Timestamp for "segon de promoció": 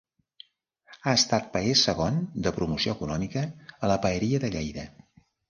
1.81-2.97